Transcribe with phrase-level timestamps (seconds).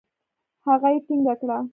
[0.65, 1.57] هغه يې ټينګه کړه.